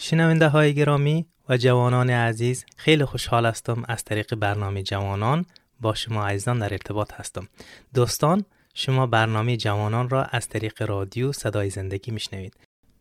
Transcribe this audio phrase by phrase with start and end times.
[0.00, 5.44] شنونده های گرامی و جوانان عزیز خیلی خوشحال هستم از طریق برنامه جوانان
[5.80, 7.48] با شما عزیزان در ارتباط هستم.
[7.94, 12.56] دوستان شما برنامه جوانان را از طریق رادیو صدای زندگی میشنوید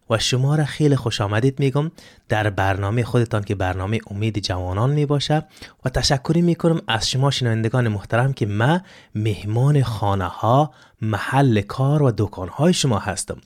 [0.10, 1.92] و شما را خیلی خوش آمدید میگم.
[2.30, 5.46] در برنامه خودتان که برنامه امید جوانان می باشه
[5.86, 8.82] و تشکری می‌کنم از شما شنوندگان محترم که ما
[9.16, 13.42] مهمان خانه ها محل کار و دکان های شما هستم.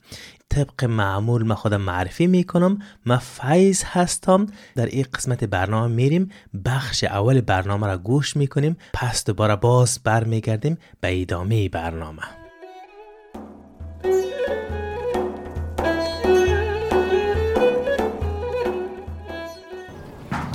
[0.52, 2.78] طبق معمول ما خودم معرفی می‌کنم.
[3.06, 4.46] من فیض هستم.
[4.74, 6.30] در این قسمت برنامه میریم.
[6.64, 8.76] بخش اول برنامه را گوش می‌کنیم.
[8.92, 12.22] پس دوباره باز برمیگردیم به ادامه برنامه.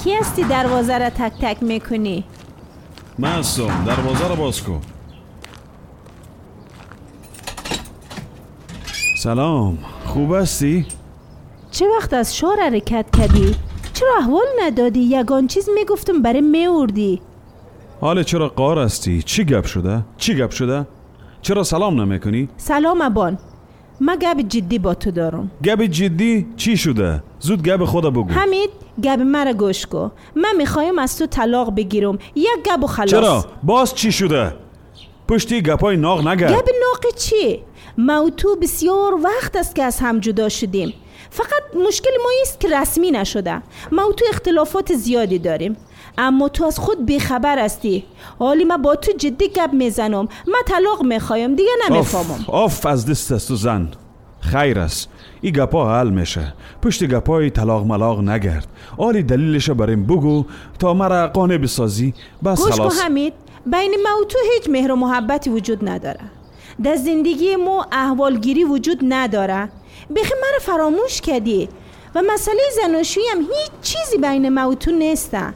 [0.04, 2.24] کی هستی دروازه را تک تک می‌کنی؟
[3.18, 3.84] من هستم.
[3.86, 4.82] دروازه را باز کن.
[9.28, 10.86] سلام خوب هستی؟
[11.72, 13.56] چه وقت از شار حرکت کردی؟
[13.94, 17.22] چرا احوال ندادی؟ یگان چیز می‌گفتم برای میوردی
[18.02, 20.88] حال چرا قار هستی؟ چی گپ شده؟ چی گپ شده؟
[21.42, 23.38] چرا سلام نمی‌کنی؟ سلام ابان
[24.02, 28.70] ما گب جدی با تو دارم گپ جدی چی شده؟ زود گپ خدا بگو حمید
[29.04, 33.46] گب مرا گوش کو من می‌خوایم از تو طلاق بگیرم یک گب و خلاص چرا؟
[33.64, 34.54] باز چی شده؟
[35.28, 37.64] پشتی گپای ناحق نگرد گب ناحق چی؟
[37.98, 40.94] ما و تو بسیار وقت است که از هم جدا شدیم.
[41.30, 43.62] فقط مشکل ما است که رسمی نشده.
[43.92, 45.78] ما و تو اختلافات زیادی داریم.
[46.18, 48.06] اما تو از خود بیخبر هستی.
[48.40, 50.28] حالی ما با تو جدی گپ می‌زنم.
[50.48, 52.46] من طلاق می‌خوایم دیگه نمی‌فهمم.
[52.48, 53.92] آف آف از دست است زن.
[54.40, 55.10] خیر است.
[55.42, 56.54] ای گپا حل میشه.
[56.82, 58.68] پشت گپای طلاق ملاق نگرد.
[58.98, 60.46] آلی دلیلش بریم بگو
[60.80, 62.14] تا مرا قانع بسازی.
[62.46, 63.02] بس خلاص.
[63.02, 63.34] حمید.
[63.66, 66.20] بین ما و تو هیچ مهر و محبتی وجود نداره.
[66.84, 69.70] در زندگی ما احوالگیری وجود نداره.
[70.16, 71.70] بخی مرا فراموش کردی
[72.16, 75.54] و مسئله زناشویی هم هیچ چیزی بین ما و تو نیسته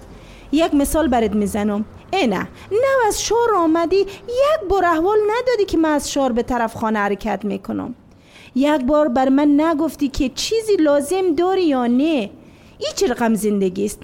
[0.51, 1.85] یک مثال برات می‌زنم.
[2.13, 3.95] اینه نه از شار آمدی
[4.27, 7.95] یک بار احوال ندادی که من از شار به طرف خانه حرکت می‌کنم.
[8.55, 12.29] یک بار بر من نگفتی که چیزی لازم داری یا نه.
[12.79, 13.99] این چه رقم زندگی است.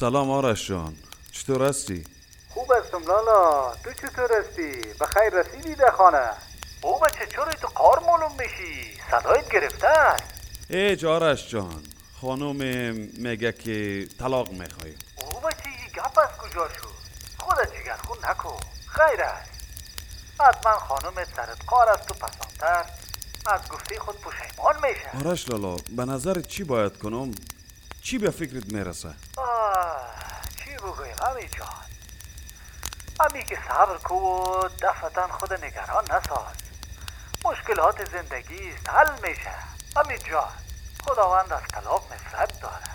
[0.00, 0.96] سلام آرش جان.
[1.32, 2.04] چطور هستی؟
[2.48, 3.74] خوب هستم لالا.
[3.84, 6.30] تو چطور هستی؟ بخیر رسیدی در خانه؟
[6.82, 10.22] او بچه چرا تو قار معلوم میشی؟ صدایت گرفته است.
[10.70, 11.82] ایج آرش جان
[12.20, 12.56] خانم
[13.18, 16.88] میگه که طلاق می‌خوایم او بچه این گپ از کجا شد؟
[17.38, 18.60] خودت جگر خون نکن.
[18.86, 19.50] خیر است.
[20.40, 22.84] حتما خانومت سرت قار است و پسانتر.
[23.46, 25.28] از گفته خود پشیمان میشه.
[25.28, 27.30] آرش لالا به نظر چی باید کنم؟
[28.02, 29.65] چی به فکرت می‌رسه؟ آه،
[31.46, 31.68] امی جان.
[33.20, 36.56] امی که صبر کو و دفتن خود نگران نساز.
[37.44, 39.54] مشکلات زندگی است حل میشه.
[39.96, 40.48] امی جان
[41.04, 42.86] خداوند از طلاق نفرت داره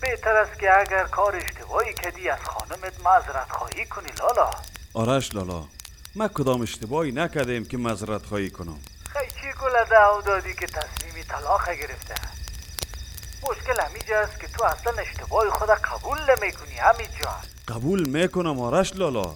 [0.00, 4.50] بهتر است که اگر کار اشتباهی کردی از خانمت معذرت خواهی کنی لالا.
[4.94, 5.64] آرش لالا
[6.14, 8.78] من کدام اشتباهی نکردیم که مذرت خواهی کنم؟
[9.12, 12.14] خیلی چی گل دعو دادی که تصمیمی طلاق گرفته
[13.42, 17.42] مشکل همیجا است که تو اصلا اشتباه خود قبول نمی همین جان.
[17.68, 19.34] قبول می‌کنم آرش لالا.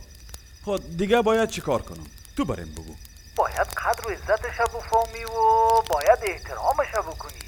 [0.64, 2.94] خود دیگه باید چیکار کنم؟ تو بریم بگو.
[3.36, 5.40] باید قدر و عزتش بفهمی و
[5.88, 7.42] باید احترامش بکنی.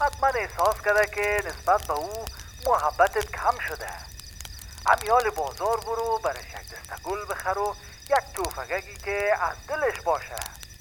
[0.00, 2.24] حتما احساس کرده که نسبت به او
[2.66, 3.88] محبتت کم شده.
[4.86, 7.76] امیال بازار برو یک دسته گل بخر و
[8.10, 10.36] یک توفگگی که از دلش باشه.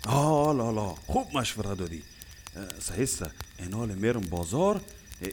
[0.07, 2.03] آه لالا خوب مشوره دادی.
[2.79, 4.81] صحیحسته اینال میرم بازار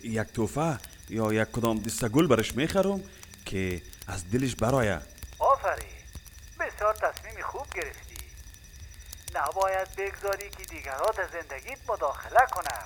[0.05, 0.79] یک توفه
[1.09, 3.03] یا یک کدام دسته گل برش می‌خرم
[3.47, 5.01] که از دلش برایه.
[5.39, 5.87] آفرین.
[6.61, 8.17] بسیار تصمیم خوب گرفتی.
[9.35, 12.79] نباید بگذاری که دیگرات زندگیت مداخله کنه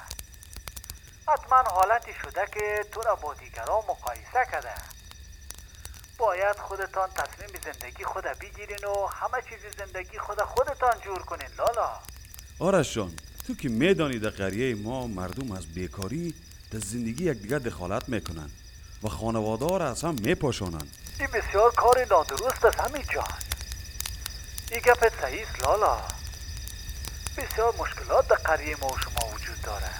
[1.29, 4.75] حتما حالتی شده که تو را با دیگران مقایسه کرده.
[6.19, 11.91] باید خودتان تصمیم زندگی خود بگیرین و همه چیز زندگی خود خودتان جور کنین لالا.
[12.59, 13.12] آرش جان
[13.47, 16.35] تو که میدانی در قریه ما مردم از بیکاری
[16.71, 18.51] در زندگی یکدیگر دخالت می‌کنن
[19.03, 20.89] و خانواده را از هم میپاشانند
[21.19, 23.25] این بسیار کار نادرست است همین جان.
[24.71, 25.99] این گپت صحیح لالا.
[27.37, 29.91] بسیار مشکلات در قریه ما و شما وجود داره.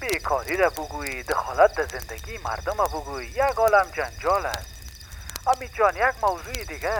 [0.00, 4.66] بیکاری را بگویی دخالت در زندگی مردم را بگویی یک عالم جنجال است.
[5.46, 6.98] همین جان یک موضوع دیگه.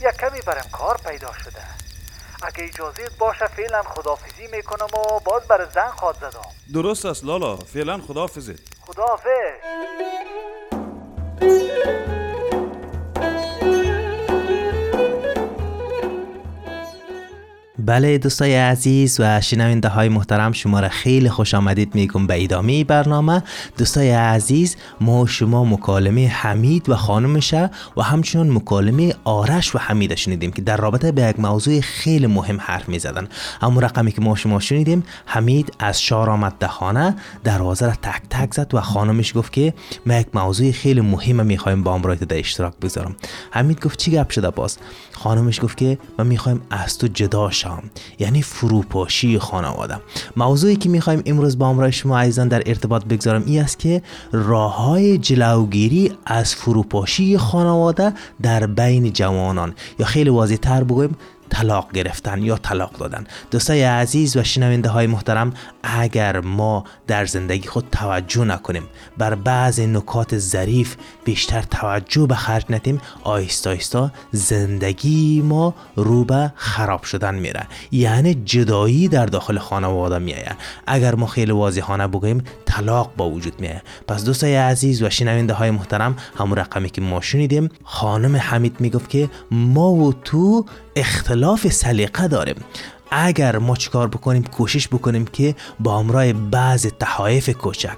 [0.00, 1.81] یک کمی برم کار پیدا شده.
[2.42, 6.40] اگه اجازه باشه فعلا خدافزی می‌کنم و باز بر زن خواد زدم؟
[6.74, 7.56] درست است لالا.
[7.56, 9.32] فعلا خداحافظت خداحافظ.
[17.86, 22.84] بله دوستای عزیز و شنونده های محترم شما را خیلی خوش آمدید میگم به ادامه
[22.84, 23.42] برنامه.
[23.78, 30.50] دوستای عزیز ما شما مکالمه حمید و خانمشه و همچنان مکالمه آرش و حمید شنیدیم
[30.50, 33.28] که در رابطه به یک موضوع خیلی مهم حرف می زدن
[33.62, 38.22] اما رقمی که ما شما شنیدیم حمید از شار آمد ده خانه دروازه را تک
[38.30, 39.74] تک زد و خانمش گفت که
[40.06, 43.16] ما یک موضوع خیلی مهم می‌خوایم با امرایت در اشتراک بذارم
[43.50, 44.78] حمید گفت چی گپ شده باز؟
[45.22, 47.82] خانمش گفت که ما می‌خوایم از تو جدا شم.
[48.18, 49.96] یعنی فروپاشی خانواده.
[50.36, 54.02] موضوعی که می‌خوایم امروز با امرای شما عزیزان در ارتباط بگذارم این است که
[54.32, 59.74] راه های جلوگیری از فروپاشی خانواده در بین جوانان.
[59.98, 61.16] یا خیلی واضح تر بگویم
[61.50, 63.24] طلاق گرفتن یا طلاق دادن.
[63.50, 65.52] دوستای عزیز و شنونده های محترم
[65.82, 68.82] اگر ما در زندگی خود توجه نکنیم.
[69.18, 73.00] بر بعض نکات ظریف بیشتر توجه به خرج ندیم.
[73.22, 77.66] آیستا آیستا زندگی ما رو به خراب شدن میره.
[77.90, 80.56] یعنی جدایی در داخل خانواده میآید
[80.86, 85.70] اگر ما خیلی واضحانه بگوییم طلاق با وجود میآید پس دوستای عزیز و شنونده های
[85.70, 90.66] محترم همون رقمی که ما شنیدیم خانم حمید می‌گفت که ما و تو
[90.96, 92.56] اختلاف سلیقه داریم.
[93.12, 97.96] اگر ما چیکار بکنیم کوشش بکنیم که با امرای بعض تحایف کوچک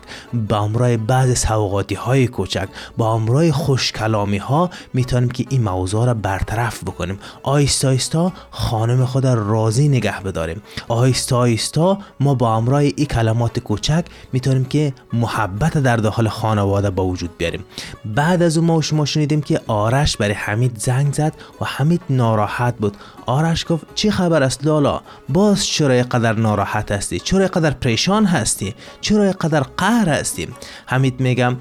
[0.49, 6.07] با امرای بعض سوقاتی های کوچک با امرای خوش کلامی ها می‌تونیم که این موضوع
[6.07, 7.19] را برطرف بکنیم.
[7.43, 10.63] آیستا آیستا خانم خود را راضی نگه بداریم.
[10.89, 17.07] آیستا آیستا ما با امرای این کلمات کوچک می‌تونیم که محبت در داخل خانواده با
[17.07, 17.65] وجود بیاریم.
[18.05, 22.77] بعد از اون ما شما شنیدیم که آرش برای حمید زنگ زد و حمید ناراحت
[22.77, 22.97] بود.
[23.27, 28.75] آرش گفت چی خبر است لالا؟ باز چرا قدر ناراحت هستی؟ چرا قدر پریشان هستی؟
[29.01, 30.49] چرا قدر قهر هستی؟
[30.87, 31.57] حمید میگم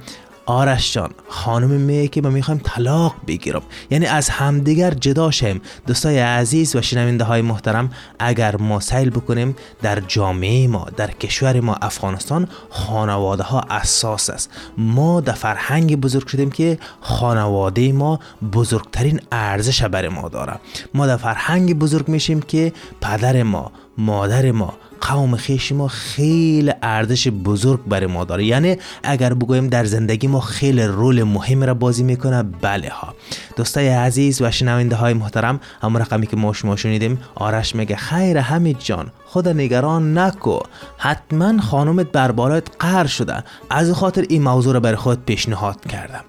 [0.45, 3.61] آرش جان خانم میگه که ما می‌خوایم طلاق بگیرم.
[3.89, 5.61] یعنی از همدیگر جدا شیم.
[5.87, 11.59] دوستای عزیز و شنونده های محترم اگر ما سیل بکنیم در جامعه ما در کشور
[11.59, 14.49] ما افغانستان خانواده ها اساس است.
[14.77, 18.19] ما در فرهنگ بزرگ شدیم که خانواده ما
[18.53, 20.59] بزرگترین ارزش برای ما داره
[20.93, 27.27] ما در فرهنگ بزرگ میشیم که پدر ما مادر ما قوم خیش ما خیلی ارزش
[27.27, 28.45] بزرگ برای ما داره.
[28.45, 33.15] یعنی اگر بگویم در زندگی ما خیلی رول مهم را بازی می‌کنه بله ها.
[33.55, 38.39] دوستای عزیز و شنونده های محترم همون رقمی که ما شما شنیدیم آرش میگه خیر
[38.39, 40.59] حمید جان خدا نگران نکو.
[40.97, 43.43] حتما خانومت بر بالایت قهر شده.
[43.69, 46.23] از خاطر این موضوع را برای خود پیشنهاد کردم.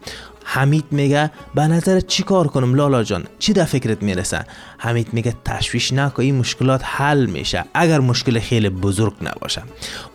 [0.44, 4.44] حمید میگه به نظر چی کار کنم لالا جان؟ چی در فکرت می‌رسه؟
[4.78, 9.62] حمید میگه تشویش نکن این مشکلات حل میشه اگر مشکل خیلی بزرگ نباشه.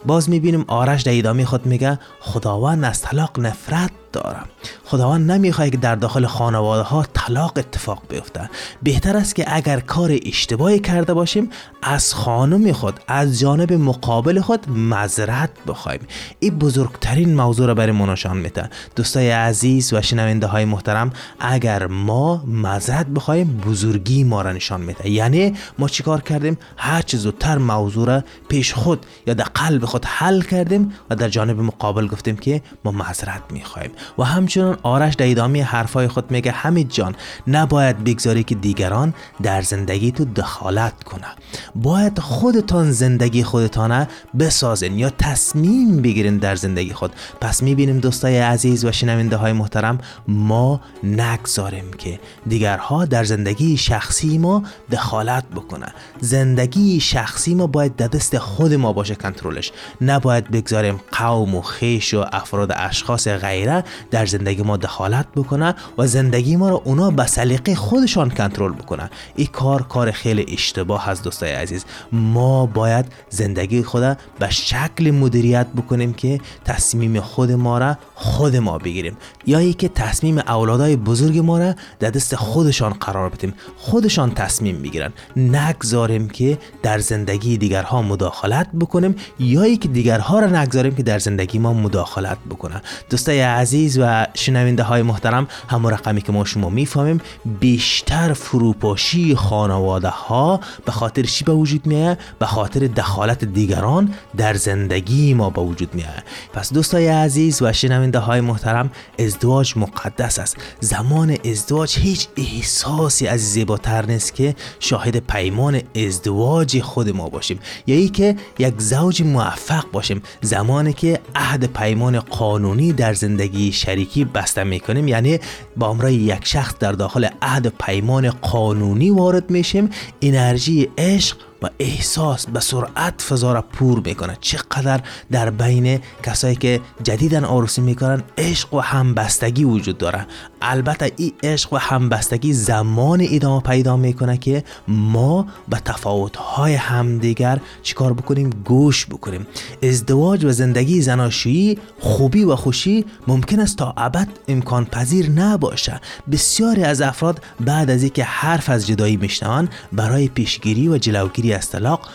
[0.06, 4.46] باز می‌بینیم آرش در ادامه خود میگه خداوند از طلاق نفرت دارم.
[4.86, 8.50] خداوند نمی‌خواد که در داخل خانواده ها طلاق اتفاق بیفته.
[8.84, 11.50] بهتر است که اگر کار اشتباهی کرده باشیم
[11.82, 16.00] از خانم خود از جانب مقابل خود مذرت بخوایم
[16.40, 18.70] این بزرگترین موضوع را برای ما نشان میده.
[18.96, 25.10] دوستای عزیز و شنونده های محترم اگر ما مذرت بخوایم بزرگی ما را نشان میده.
[25.10, 30.06] یعنی ما چیکار کردیم؟ هر چه زودتر موضوع را پیش خود یا در قلب خود
[30.06, 35.32] حل کردیم و در جانب مقابل گفتیم که ما معذرت می‌خوایم و همچنان آرش در
[35.32, 37.16] ادامه حرفای خود میگه حمید جان
[37.48, 39.14] نباید بگذاری که دیگران
[39.44, 41.28] در زندگی تو دخالت کنه
[41.76, 44.08] باید خودتان زندگی خودتانه
[44.40, 47.12] بسازین یا تصمیم بگیرین در زندگی خود.
[47.42, 54.38] پس می‌بینیم دوستای عزیز و شنونده های محترم ما نگذاریم که دیگرها در زندگی شخصی
[54.38, 55.88] ما دخالت بکنه
[56.22, 59.72] زندگی شخصی ما باید در دست خود ما باشه کنترلش.
[60.02, 66.08] نباید بگذاریم قوم و خیش و افراد اشخاص غیره در زندگی ما دخالت بکنه و
[66.08, 69.10] زندگی ما رو اونا به سلیقه خودشان کنترل بکنه.
[69.36, 71.86] این کار کار خیلی اشتباه هست دوستای عزیز.
[72.12, 78.78] ما باید زندگی خود به شکل مدیریت بکنیم که تصمیم خود ما را خود ما
[78.78, 79.18] بگیریم.
[79.46, 83.54] یا ای که تصمیم اولادای بزرگ ما را در دست خودشان قرار بدیم.
[83.78, 90.62] خودشان تصمیم بگیرن نگذاریم که در زندگی دیگرها مداخلت بکنیم یا ای که دیگرها را
[90.62, 92.82] نگذاریم که در زندگی ما مداخلت بکنن.
[93.10, 97.22] دوستای عزیز عزیز و شنونده های محترم همون رقمی که ما شما می‌فهمیم
[97.60, 104.54] بیشتر فروپاشی خانواده ها به خاطر چی به وجود میاد به خاطر دخالت دیگران در
[104.54, 110.58] زندگی ما به وجود میاد پس دوستای عزیز و شنونده های محترم ازدواج مقدس است.
[110.80, 117.60] زمان ازدواج هیچ احساسی از زیباتر نیست که شاهد پیمان ازدواج خود ما باشیم.
[117.88, 120.22] یا ای که یک زوج موفق باشیم.
[120.42, 125.08] زمانی که عهد پیمان قانونی در زندگی شریکی بسته می‌کنیم.
[125.08, 125.40] یعنی
[125.78, 129.90] با امرای یک شخص در داخل عهد پیمان قانونی وارد میشیم.
[130.22, 135.02] انرژی عشق و احساس به سرعت فضا را پور می‌کنه چقدر
[135.32, 140.26] در بین کسایی که جدیدن عروسی می‌کنن عشق و همبستگی وجود داره.
[140.62, 148.14] البته این عشق و همبستگی زمان ادامه پیدا می‌کنه که ما به تفاوتهای همدیگر چیکار
[148.14, 149.48] بکنیم؟ گوش بکنیم.
[149.84, 156.02] ازدواج و زندگی زناشویی خوبی و خوشی ممکن است تا ابد امکان پذیر نباشه.
[156.32, 161.70] بسیاری از افراد بعد از اینکه حرف از جدایی میشنوند برای پیشگیری و جلوگیری از
[161.70, 162.10] طلاق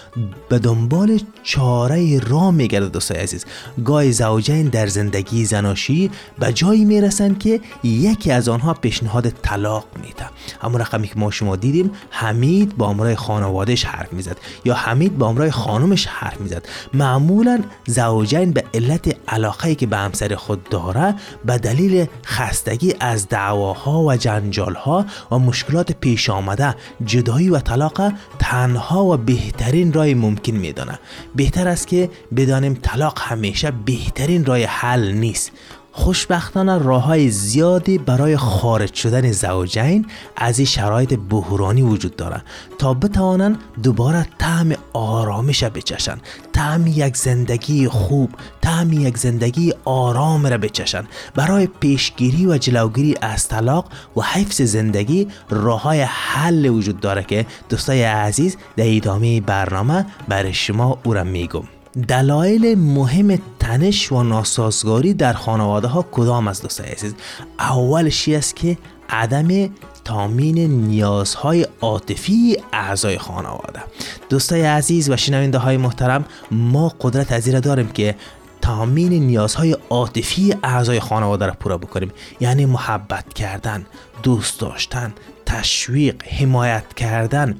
[0.48, 3.44] به دنبال چاره را میگرده دوستای عزیز.
[3.84, 10.24] گاهی زوجین در زندگی زناشویی به جایی می‌رسند که یکی از آنها پیشنهاد طلاق میده
[10.62, 15.28] همون رقمی که ما شما دیدیم حمید با امرای خانوادش حرف می‌زد یا حمید با
[15.28, 16.66] امرای خانمش حرف می‌زد.
[16.94, 21.14] معمولا زوجین به علت علاقه که به همسر خود داره
[21.44, 26.74] به دلیل خستگی از دعواها و جنجالها و مشکلات پیش آمده
[27.04, 30.98] جدایی و طلاق تنها و بهترین رای ممکن میدانه
[31.34, 35.52] بهتر است که بدانیم طلاق همیشه بهترین رای حل نیست.
[35.96, 42.44] خوشبختانه راه های زیادی برای خارج شدن زوجین از این شرایط بحرانی وجود دارند
[42.78, 46.18] تا بتوانند دوباره طعم آرامش بچشن.
[46.52, 51.04] طعم یک زندگی خوب طعم یک زندگی آرام را بچشن.
[51.34, 57.46] برای پیشگیری و جلوگیری از طلاق و حفظ زندگی راه های حل وجود داره که
[57.68, 61.73] دوستای عزیز در ادامه برنامه برای شما او را میگم.
[62.08, 67.14] دلایل مهم تنش و ناسازگاری در خانواده ها کدام از دوستای عزیز؟
[67.58, 69.70] اولش است که عدم
[70.04, 73.80] تامین نیازهای عاطفی اعضای خانواده.
[74.28, 78.14] دوستای عزیز و شنونده های محترم ما قدرت از داریم که
[78.60, 82.12] تامین نیازهای عاطفی اعضای خانواده را پورا بکنیم.
[82.40, 83.86] یعنی محبت کردن
[84.22, 85.12] دوست داشتن
[85.46, 87.56] تشویق حمایت کردن.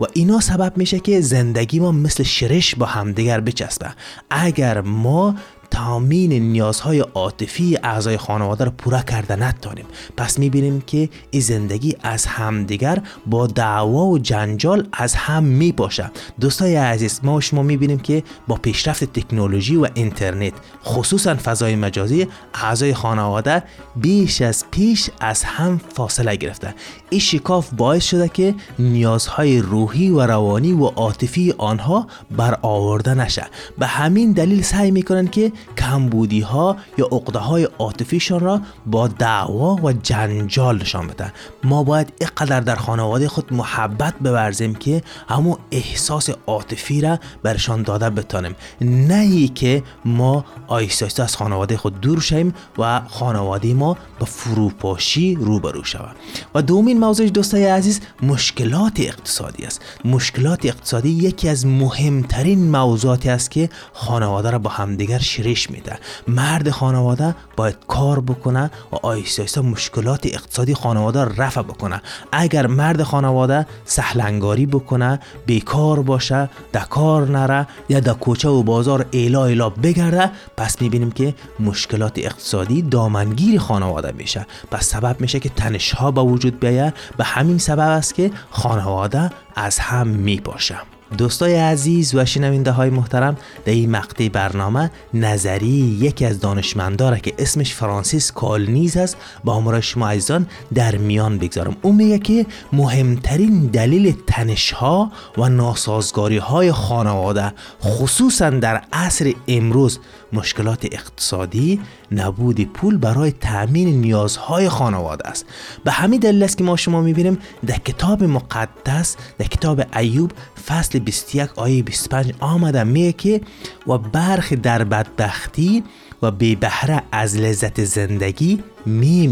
[0.00, 3.86] و اینا سبب میشه که زندگی ما مثل شرش با همدیگر بچسبه.
[4.30, 5.34] اگر ما
[5.72, 9.84] تامین نیازهای عاطفی اعضای خانواده رو پورا کرده نتانیم
[10.16, 16.10] پس می‌بینیم که این زندگی از همدیگر با دعوا و جنجال از هم میپاشه
[16.40, 20.52] دوستای عزیز ما شما می‌بینیم که با پیشرفت تکنولوژی و اینترنت
[20.84, 23.62] خصوصا فضای مجازی اعضای خانواده
[23.96, 26.74] بیش از پیش از هم فاصله گرفته.
[27.10, 33.46] این شکاف باعث شده که نیازهای روحی و روانی و عاطفی آنها برآورده نشه.
[33.78, 39.76] به همین دلیل سعی می‌کنن که کمبودی ها یا عقده های عاطفیشان را با دعوا
[39.76, 41.32] و جنجال نشان بدن.
[41.64, 48.10] ما باید اینقدر در خانواده خود محبت بورزیم که همون احساس عاطفی را برشان داده
[48.10, 48.54] بتانیم.
[48.80, 55.34] نه ای که ما آیسته از خانواده خود دور شویم و خانواده ما به فروپاشی
[55.34, 56.16] روبرو شود
[56.54, 59.80] و دومین موضوع دوستای عزیز مشکلات اقتصادی است.
[60.04, 65.98] مشکلات اقتصادی یکی از مهمترین موضوعاتی است که خانواده را با همدیگر شریک میده.
[66.28, 72.02] مرد خانواده باید کار بکنه و آیسته آیسته مشکلات اقتصادی خانواده رفع بکنه.
[72.32, 79.06] اگر مرد خانواده سهلنگاری بکنه بیکار باشه در کار نره یا در کوچه و بازار
[79.10, 84.46] ایلا ایلا بگرده پس می‌بینیم که مشکلات اقتصادی دامنگیر خانواده میشه.
[84.70, 86.94] پس سبب میشه که تنش ها به وجود بیاید.
[87.16, 93.36] به همین سبب است که خانواده از هم میپاشه دوستای عزیز و شنونده های محترم
[93.64, 95.66] در این مقطع برنامه نظری
[96.00, 101.76] یکی از دانشمنداره که اسمش فرانسیس کالنیز است با همراه شما عزیزان در میان بگذارم.
[101.82, 107.52] اون میگه که مهمترین دلیل تنش ها و ناسازگاری های خانواده
[107.82, 109.98] خصوصا در عصر امروز
[110.32, 111.80] مشکلات اقتصادی
[112.12, 115.46] نبود پول برای تأمین نیازهای خانواده است.
[115.84, 120.32] به همین دلیل است که ما شما می‌بینیم در کتاب مقدس در کتاب ایوب
[120.66, 123.40] فصل 21 آیه 25 آمده میگه که
[123.86, 125.84] و برخ در بدبختی
[126.22, 129.26] و بی بهره از لذت زندگی می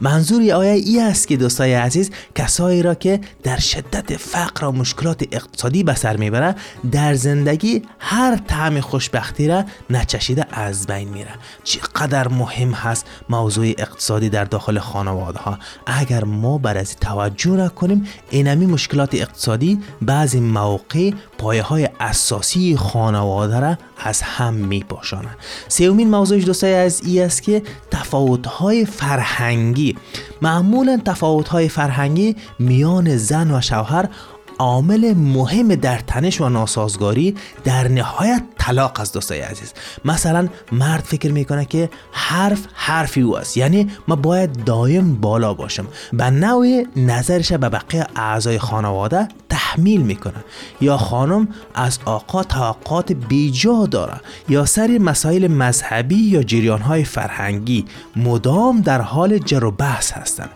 [0.00, 4.72] میرن منظور آیه ای است که دوستای عزیز کسایی را که در شدت فقر و
[4.72, 6.54] مشکلات اقتصادی به سر می‌بره
[6.92, 11.30] در زندگی هر طعم خوشبختی را نچشیده از بین میره.
[11.64, 18.06] چقدر مهم هست موضوع اقتصادی در داخل خانواده ها اگر ما بر از توجه نکنیم
[18.30, 21.10] اینمی مشکلات اقتصادی بعضی موقع
[21.40, 25.36] پایه های اساسی خانواده را از هم می پاشانند
[25.68, 29.96] سومین موضوع دوستای از ای است که تفاوت های فرهنگی.
[30.42, 34.08] معمولا تفاوت های فرهنگی میان زن و شوهر
[34.60, 39.72] عامل مهم در تنش و ناسازگاری در نهایت طلاق از دوستای عزیز.
[40.04, 43.56] مثلا مرد فکر می‌کنه که حرف حرفی او است.
[43.56, 45.86] یعنی ما باید دایم بالا باشم.
[46.12, 50.44] به نوع نظرش به بقیه اعضای خانواده تحمیل می‌کنه.
[50.80, 54.20] یا خانم از آقا توقعات بیجا داره.
[54.48, 57.84] یا سری مسائل مذهبی یا جریان های فرهنگی
[58.16, 60.50] مدام در حال جر و بحث هستند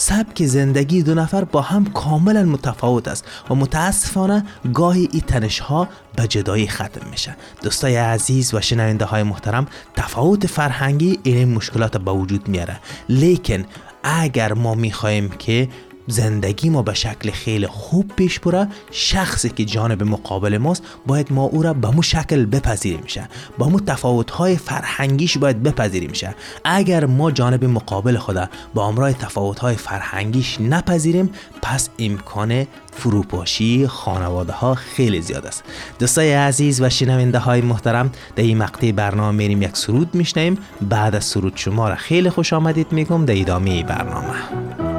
[0.00, 5.88] سبک زندگی دو نفر با هم کاملا متفاوت است و متاسفانه گاهی این تنش ها
[6.16, 7.36] به جدایی ختم میشه.
[7.62, 12.80] دوستای عزیز و شنونده های محترم تفاوت فرهنگی این مشکلات به وجود میاره.
[13.08, 13.64] لیکن
[14.02, 15.68] اگر ما می‌خواهیم که
[16.08, 18.68] زندگی ما به شکل خیلی خوب پیش بره.
[18.90, 23.28] شخصی که جانب مقابل ماست باید ما او را به مو شکل بپذیریم شه.
[23.58, 26.34] با مو تفاوت های فرهنگیش باید بپذیریم شه.
[26.64, 31.30] اگر ما جانب مقابل خدا با امرای تفاوت های فرهنگیش نپذیریم
[31.62, 35.64] پس امکان فروپاشی خانواده ها خیلی زیاد است.
[35.98, 41.14] دوستای عزیز و شنونده های محترم در این مقطع برنامه میریم یک سرود میشنیم بعد
[41.14, 43.24] از سرود شما را خیلی خوش آمدید میگم.
[43.24, 44.97] در ادامه برنامه.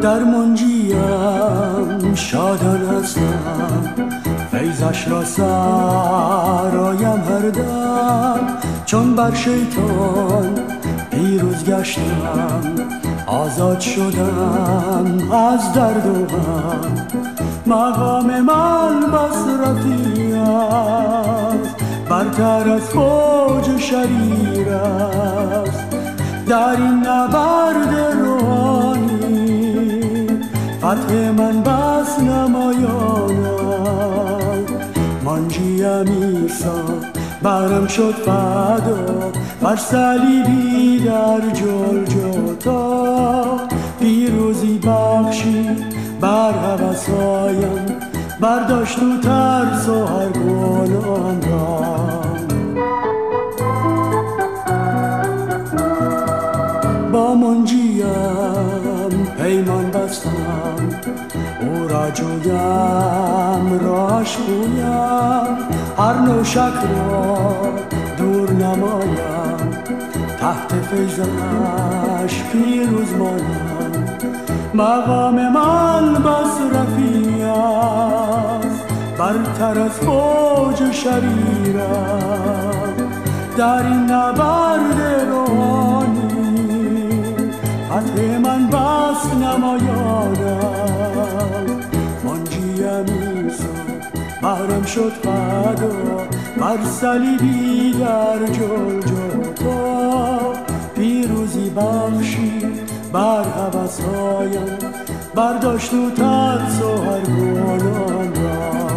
[0.00, 3.94] در منجیم شادان هستم
[4.50, 8.40] فیضش را سرایم هر دم.
[8.84, 10.58] چون بر شیطان
[11.10, 12.74] پیروز گشتم
[13.26, 16.94] آزاد شدم از درد و غم.
[17.66, 19.86] مقام من بس است
[22.10, 25.84] برتر از فوج شریر است.
[26.48, 28.67] در این نبرد روحانی
[30.78, 33.68] فتح من بس نمایانم
[35.24, 36.84] مانجی امیرسا
[37.42, 39.32] برم شد فدا.
[39.62, 42.78] بر صلیبی در جلجتا
[44.00, 45.68] پیروزی بخشی
[46.20, 47.86] بر هوسایم.
[48.40, 51.78] برداشت و ترس و هر گناهم را
[57.12, 57.88] با منجیم
[59.38, 60.37] پیمان بستم.
[61.60, 65.58] او را جویم راش بویم
[65.98, 67.56] هر نوشک را
[68.18, 69.70] دور نمایم.
[70.40, 74.04] تحت فیضش پیروز مایم
[74.74, 78.84] مقام من بس رفی است
[79.18, 82.94] برتر از فوج شریرم
[83.56, 85.00] در این نبرد
[85.30, 85.97] روحانی
[87.88, 90.86] فتح من بس نمایانم
[92.24, 93.06] منجیم
[93.44, 93.64] ایسا
[94.42, 96.26] بهرم شد فدا
[96.60, 100.38] بر صلیبی در جلجتا
[100.94, 102.66] پیروزی بخشی
[103.12, 104.78] بر هوسهایم.
[105.34, 108.87] برداشت و ترس و هر گناهم را.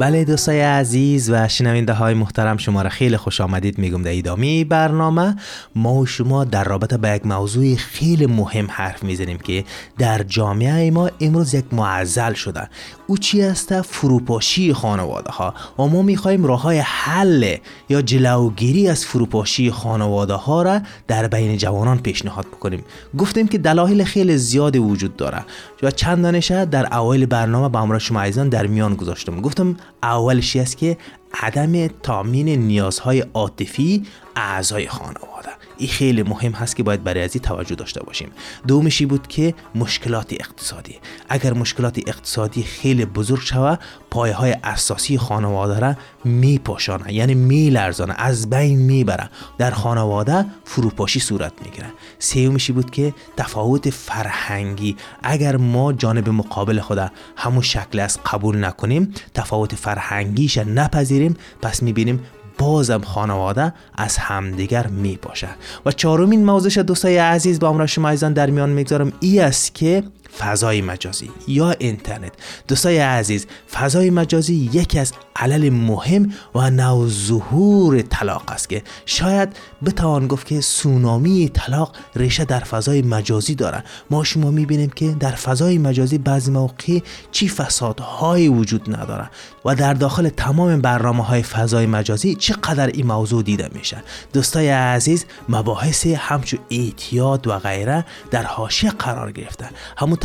[0.00, 4.64] بله دوستای عزیز و شنونده های محترم شما را خیلی خوش آمدید میگم در ادامه
[4.64, 5.36] برنامه
[5.74, 9.64] ما و شما در رابطه با یک موضوع خیلی مهم حرف می‌زنیم که
[9.98, 12.68] در جامعه ما امروز یک معزل شده.
[13.06, 17.56] او چی است؟ فروپاشی خانواده ها و ما می‌خواهیم راه های حل
[17.88, 22.84] یا جلوگیری از فروپاشی خانواده ها را در بین جوانان پیشنهاد بکنیم.
[23.18, 25.44] گفتیم که دلایل خیلی زیادی وجود داره.
[25.82, 29.40] و چند دانشه در اوایل برنامه با امرا شما عزیزان در میان گذاشتم.
[29.40, 30.98] گفتم اولش است که
[31.34, 35.59] عدم تامین نیازهای عاطفی اعضای خانواده.
[35.80, 38.30] این خیلی مهم هست که باید برای ازی توجه داشته باشیم.
[38.66, 40.98] دومشی بود که مشکلات اقتصادی.
[41.28, 43.76] اگر مشکلات اقتصادی خیلی بزرگ شوه
[44.10, 49.30] پایه های اساسی خانواده را میپاشانه یعنی میلرزانه از بین می‌بره.
[49.58, 51.86] در خانواده فروپاشی صورت می‌گیره.
[52.18, 54.96] سومشی بود که تفاوت فرهنگی.
[55.22, 62.20] اگر ما جانب مقابل خدا همون شکل از قبول نکنیم تفاوت فرهنگیش نپذیریم پس می‌بینیم
[62.60, 65.48] بازم خانواده از همدیگر می باشه
[65.86, 69.12] و چهارمین موضوع دوستای عزیز با امرا شما ایزان در میان می‌گذارم.
[69.20, 70.02] ای است که
[70.38, 72.32] فضای مجازی یا اینترنت.
[72.68, 79.56] دوستای عزیز فضای مجازی یکی از علل مهم و نو ظهور طلاق است که شاید
[79.84, 85.30] بتوان گفت که سونامی طلاق ریشه در فضای مجازی داره ما شما می‌بینیم که در
[85.30, 86.98] فضای مجازی بعضی موقع
[87.32, 89.30] چی فسادهایی وجود نداره
[89.64, 94.02] و در داخل تمام برنامه های فضای مجازی چقدر این موضوع دیده میشه.
[94.32, 99.70] دوستای عزیز مباحث همچو اعتیاد و غیره در حاشیه قرار گرفته.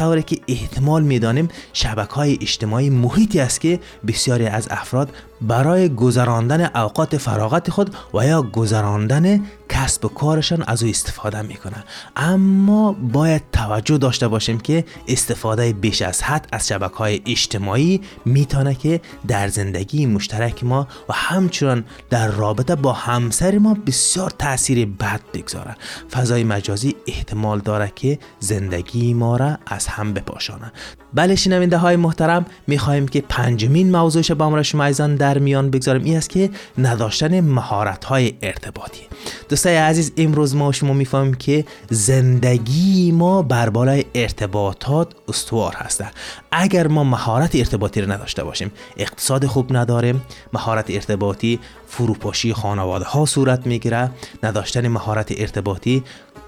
[0.01, 5.10] همونطوری که احتمال می‌دانیم شبکه های اجتماعی محیطی است که بسیاری از افراد
[5.41, 11.84] برای گذراندن اوقات فراغت خود و یا گذراندن کسب و کارشان از او استفاده می‌کنن
[12.15, 18.76] اما باید توجه داشته باشیم که استفاده بیش از حد از شبکه های اجتماعی می‌تونه
[18.76, 25.21] که در زندگی مشترک ما و همچنان در رابطه با همسر ما بسیار تاثیر بد
[25.34, 25.76] بگذاره.
[26.12, 30.71] فضای مجازی احتمال داره که زندگی ما را از هم بپاشانه.
[31.15, 36.04] بله شنونده های محترم می‌خواهیم که پنجمین موضوعش با ما شما در میان بگذاریم.
[36.04, 39.01] این است که نداشتن مهارت های ارتباطی.
[39.49, 46.08] دوستای عزیز امروز ما شما می‌فهمیم که زندگی ما بر بالای ارتباطات استوار هسته
[46.51, 50.21] اگر ما مهارت ارتباطی رو نداشته باشیم اقتصاد خوب نداریم
[50.54, 54.10] مهارت ارتباطی فروپاشی خانواده ها صورت می‌گیره
[54.43, 56.04] نداشتن مهارت ارتباطی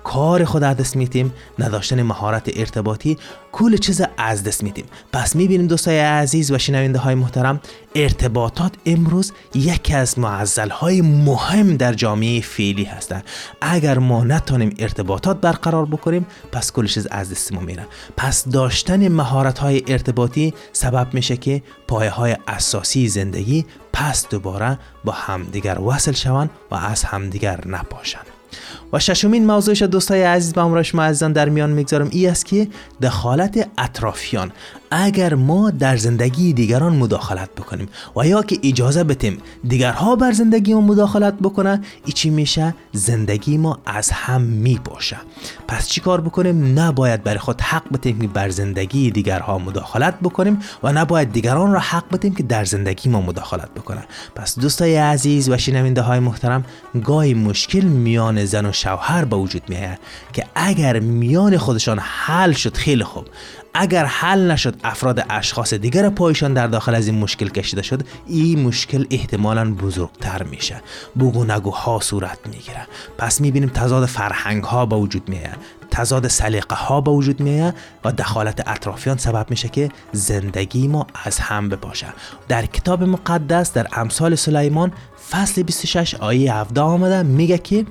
[0.07, 3.17] کار خود از دست میتیم نداشتن مهارت ارتباطی
[3.51, 4.85] کل چیز از دست میدیم.
[5.13, 7.59] پس می‌بینیم دوستای عزیز و شنونده های محترم
[7.95, 13.23] ارتباطات امروز یکی از معزل های مهم در جامعه فعلی هستند
[13.61, 17.85] اگر ما نتونیم ارتباطات برقرار بکنیم پس کل چیز از دست ما میره.
[18.17, 25.11] پس داشتن مهارت های ارتباطی سبب میشه که پایه های اساسی زندگی پس دوباره با
[25.11, 28.36] همدیگر وصل شوند و از همدیگر نپاشند.
[28.93, 32.09] و ششمین موضوعش دوستای عزیز با امرا شما عزیزان در میان می‌گذارم.
[32.11, 32.67] ای است که
[33.01, 34.51] دخالت اطرافیان.
[34.91, 40.73] اگر ما در زندگی دیگران مداخلت بکنیم و یا که اجازه بتیم دیگرها بر زندگی
[40.73, 45.17] ما مداخلت بکنه ای چی میشه؟ زندگی ما از هم میپاشه.
[45.67, 50.59] پس چی کار بکنیم؟ نباید برای خود حق بتیم که بر زندگی دیگرها مداخلت بکنیم
[50.83, 54.03] و نباید دیگران را حق بتیم که در زندگی ما مداخلت بکنن.
[54.35, 56.65] پس دوستای عزیز و شنونده های محترم
[57.03, 59.99] گاهی مشکل میان زن و شوهر به وجود میآید
[60.33, 63.25] که اگر میان خودشان حل شد خیلی خوب.
[63.79, 68.63] اگر حل نشد افراد اشخاص دیگر پایشان در داخل از این مشکل کشیده شد این
[68.63, 70.81] مشکل احتمالا بزرگتر میشه.
[71.19, 72.87] بگو ها صورت می‌گیره.
[73.17, 75.57] پس می‌بینیم تضاد فرهنگ ها به وجود میاد
[75.91, 81.39] تضاد سلیقه ها به وجود میاد و دخالت اطرافیان سبب میشه که زندگی ما از
[81.39, 82.07] هم بپاشه.
[82.47, 84.93] در کتاب مقدس در امثال سلیمان
[85.29, 87.85] فصل 26 آیه 17 آمده میگه که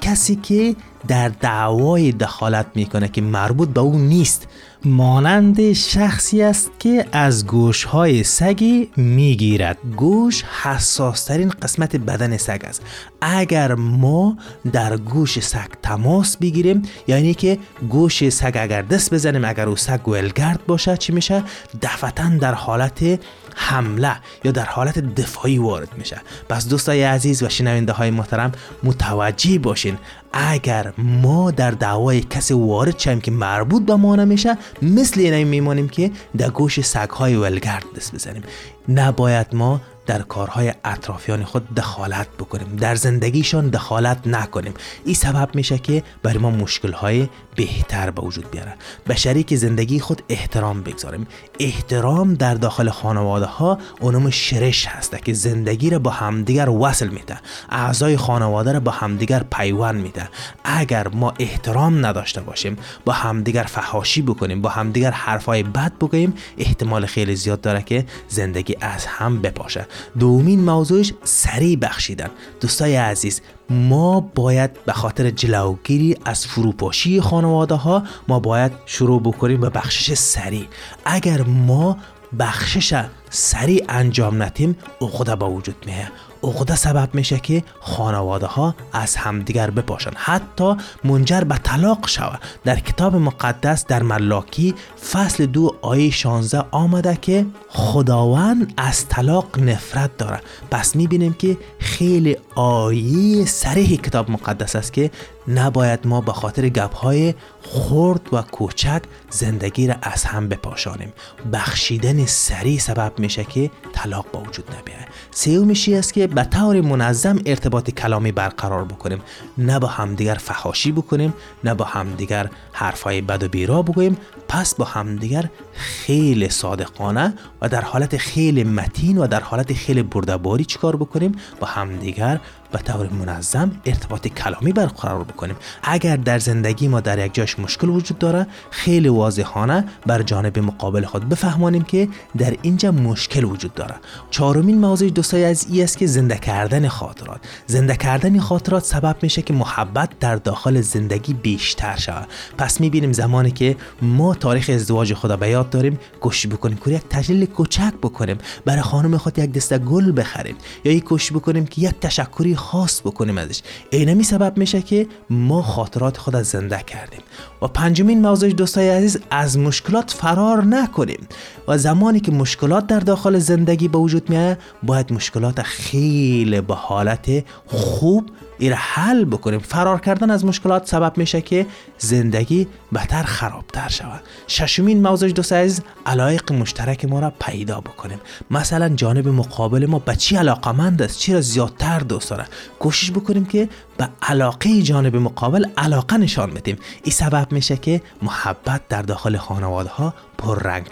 [0.00, 0.76] کسی که
[1.08, 4.48] در دعوای دخالت می‌کنه که مربوط به او نیست.
[4.84, 9.78] مانند شخصی است که از گوش های سگی می‌گیرد.
[9.96, 12.82] گوش حساسترین قسمت بدن سگ است.
[13.20, 14.36] اگر ما
[14.72, 17.58] در گوش سگ تماس بگیریم یعنی که
[17.88, 21.42] گوش سگ اگر دست بزنیم اگر او سگ ولگرد باشه چی میشه؟
[21.82, 23.20] دفتا در حالت
[23.62, 26.20] حمله یا در حالت دفاعی وارد میشه.
[26.48, 29.98] پس دوستای عزیز و شنونده های محترم متوجه باشین
[30.32, 35.88] اگر ما در دعوای کسی وارد شیم که مربوط به ما نمیشه مثل اینایی میمانیم
[35.88, 38.42] که در گوش سگ های ولگرد دست بزنیم.
[38.88, 42.76] نباید ما در کارهای اطرافیان خود دخالت بکنیم.
[42.76, 44.74] در زندگیشان دخالت نکنیم.
[45.04, 48.74] این سبب میشه که برای ما مشکلهای بهتر به وجود بیاره
[49.06, 51.26] به شریک زندگی خود احترام بگذاریم.
[51.58, 57.38] احترام در داخل خانواده ها اونم شرش هسته که زندگی را با همدیگر وصل میده.
[57.68, 60.28] اعضای خانواده را با همدیگر پیوند میده.
[60.64, 67.06] اگر ما احترام نداشته باشیم با همدیگر فحاشی بکنیم با همدیگر حرفای بد بگوییم احتمال
[67.06, 69.86] خیلی زیاد داره که زندگی از هم بپاشه.
[70.18, 72.30] دومین موضوعش سریع بخشیدن.
[72.60, 79.60] دوستای عزیز ما باید به خاطر جلوگیری از فروپاشی خانواده ها ما باید شروع بکنیم
[79.60, 80.66] به بخشش سریع.
[81.04, 81.96] اگر ما
[82.38, 86.08] بخشش سریع انجام ندیم عقده به وجود میه.
[86.42, 90.10] عقده سبب میشه که خانواده ها از همدیگر بپاشن.
[90.14, 92.40] حتی منجر به طلاق شود.
[92.64, 94.74] در کتاب مقدس در ملاکی
[95.12, 102.36] فصل دو آیه 16 آمده که خداوند از طلاق نفرت داره پس می‌بینیم که خیلی
[102.54, 105.10] آیه سریح کتاب مقدس است که
[105.48, 111.12] نباید ما به خاطر گپهای خرد و کوچک زندگی را از هم بپاشانیم.
[111.52, 114.96] بخشیدن سریع سبب میشه که طلاق با وجود نبیه
[115.30, 119.22] سیومشی است که به طور منظم ارتباط کلامی برقرار بکنیم.
[119.58, 124.16] نه با همدیگر فحاشی بکنیم نه با همدیگر حرفای بد و بیرا بگوییم.
[124.48, 125.50] پس با همدیگر
[125.80, 131.66] خیلی صادقانه و در حالت خیلی متین و در حالت خیلی بردباری چیکار بکنیم؟ با
[131.66, 132.40] همدیگر
[132.72, 135.56] به طور منظم ارتباط کلامی برقرار بکنیم.
[135.82, 141.04] اگر در زندگی ما در یک جاش مشکل وجود داره خیلی واضحانه بر جانب مقابل
[141.04, 143.94] خود بفهمانیم که در اینجا مشکل وجود داره.
[144.30, 147.40] چهارمین موضوع دوستای از ای است که زنده کردن خاطرات.
[147.66, 152.28] زنده کردن خاطرات سبب میشه که محبت در داخل زندگی بیشتر شود.
[152.58, 156.78] پس می‌بینیم زمانی که ما تاریخ ازدواج خدا به یاد داریم کوشش بکنیم.
[156.84, 158.38] که یک تجلیل کوچک بکنیم.
[158.64, 160.56] برای خانم خود یک دسته گل بخریم.
[160.84, 163.62] یا یک کوشش بکنیم که یک تشکری خاص بکنیم ازش.
[163.90, 167.20] اینمی سبب میشه که ما خاطرات خود از زنده کردیم.
[167.62, 171.28] و پنجمین موضوع دوستای عزیز از مشکلات فرار نکنیم.
[171.68, 177.44] و زمانی که مشکلات در داخل زندگی به وجود میاد باید مشکلات خیلی به حالت
[177.66, 178.30] خوب
[178.68, 179.58] را حل بکنیم.
[179.58, 181.66] فرار کردن از مشکلات سبب میشه که
[181.98, 184.22] زندگی بهتر خرابتر شود.
[184.48, 188.20] ششمین موضوع دوست عزیز علایق مشترک ما را پیدا بکنیم.
[188.50, 192.46] مثلا جانب مقابل ما به چی علاقمند است؟ چی را زیادتر دوست داره؟
[192.78, 196.76] کوشش بکنیم که به علاقه جانب مقابل علاقه نشان بدیم.
[197.02, 200.14] این سبب میشه که محبت در داخل خانواده ها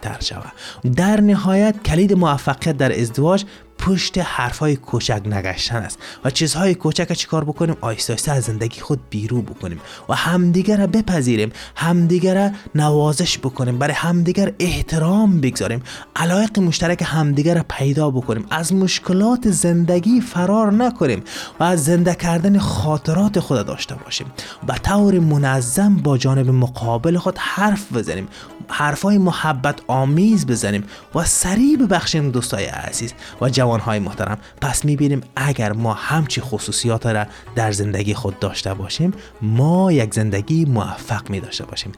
[0.02, 0.52] تر شود.
[0.96, 3.44] در نهایت کلید موفقیت در ازدواج
[3.79, 9.43] پشت حرفهای کوچک نگشتن است و چیزهای کوچک چیکار بکنیم؟ آیسته از زندگی خود بیرو
[9.43, 15.83] بکنیم و همدیگر را بپذیریم همدیگر را نوازش بکنیم برای همدیگر احترام بگذاریم
[16.17, 21.23] علایق مشترک همدیگر را پیدا بکنیم از مشکلات زندگی فرار نکنیم
[21.61, 24.27] و از زنده کردن خاطرات خود داشته باشیم.
[24.67, 28.29] به طور منظم با جانب مقابل خود حرف بزنیم
[28.69, 35.72] حرفای محبت آمیز بزنیم و سریع ببخشیم دوستای عزیز و جوانهای محترم پس می‌بینیم اگر
[35.72, 41.64] ما همچی خصوصیات را در زندگی خود داشته باشیم ما یک زندگی موفق می داشته
[41.66, 41.92] باشیم.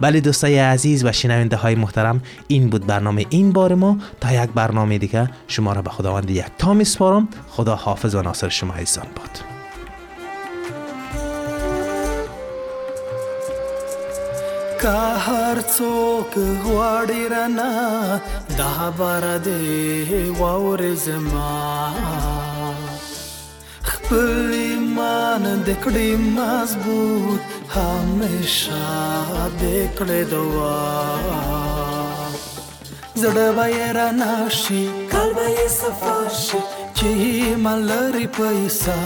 [0.00, 3.98] بله دوستای عزیز و شنونده های محترم این بود برنامه این بار ما.
[4.20, 7.28] تا یک برنامه دیگه شما را به خداوند یک تا میسپارم.
[7.48, 9.55] خدا حافظ و ناصر شما عزیزان باد
[14.80, 16.32] کا هر څوک
[16.64, 18.20] غواړي رانه
[18.58, 21.54] دا بار دې واور زما
[23.90, 27.40] خپل ایمان د کړي مضبوط
[27.76, 28.84] همیشه
[29.60, 29.64] د
[29.98, 30.82] کړي دوا
[33.22, 36.62] زړه به را ناشي قلب یې صفا شي
[36.96, 37.10] چې
[37.66, 39.00] ملري پیسې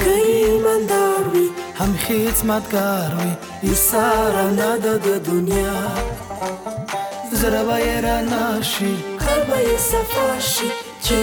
[0.00, 1.46] کوي ایماندار وي
[1.78, 3.32] هم خدمتګار وي
[3.68, 5.78] ایساره نه ده د دنیا.
[7.40, 10.70] زړه به یې رڼا شي قلب یې صفا شي
[11.04, 11.18] چې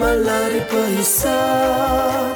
[0.00, 2.34] ملارې په حساب.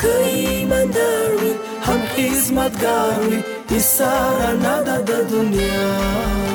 [0.00, 1.52] که ایماندار وي
[1.86, 3.40] هم خدمتګار وي
[3.74, 6.53] ایساره نه ده د دنیا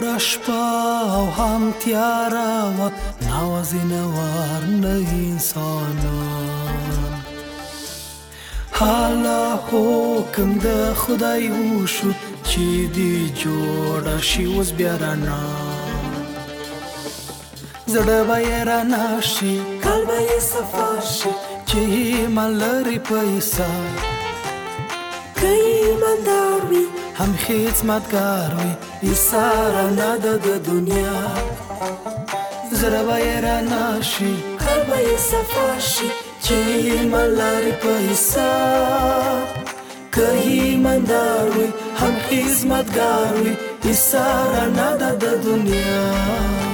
[0.00, 0.52] توره شپه
[1.16, 4.94] او هم تیاره وه نازینوار نه
[5.28, 7.12] انسانان
[8.72, 12.10] حالا حکم د خدای وشو
[12.44, 15.44] چې دی جوړه شي اوس بیا رڼا
[17.92, 21.32] زړه به یې رڼا شي قلبه یې صفا شي
[21.68, 23.74] چې ایمان لري په عیسی
[25.40, 26.49] که ایماندار
[27.20, 28.72] هم خدمتگار وي.
[29.08, 30.26] ایسار نه د
[30.66, 31.20] دنیا.
[32.72, 36.10] زره به را ناشي هر به صفاشي
[36.44, 36.52] چې
[37.12, 39.46] ملاري په حساب
[40.12, 41.68] کهی مندار وي.
[42.00, 43.56] هم خدمتگار وي.
[43.84, 46.69] ایسار نه د دنیا.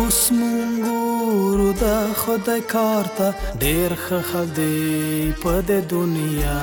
[0.00, 1.86] اوس مونږ ګورو د
[2.20, 3.26] خدای کار ته
[3.62, 6.62] ډېر ښه خلک دی په د دنیا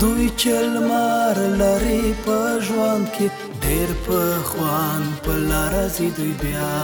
[0.00, 3.26] دوی چل مار لري په ژوند کې
[3.64, 6.74] ډېر په خوان په لار زی دوی بیا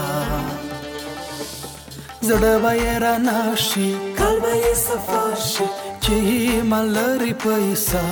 [2.27, 5.67] زړه به یې رڼا شي قلب یې صفا شي
[6.03, 6.17] چې
[6.71, 8.07] ملري پیسې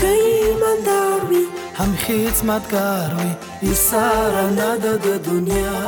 [0.00, 1.01] کوي مندار وي
[1.82, 3.30] هم خدمتگار وي
[3.68, 4.86] ایسار نه د
[5.28, 5.78] دنیا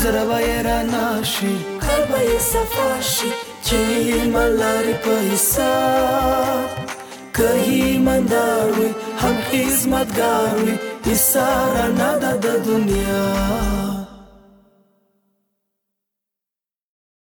[0.00, 3.30] زړه به را ناشي کار به صفا شي
[3.66, 3.80] چې
[4.34, 5.74] ملاري پیسې
[7.36, 8.90] که ایماندار وي
[9.22, 10.76] هم خدمتګار وي
[11.06, 12.10] ایسار نه
[12.44, 13.24] د دنیا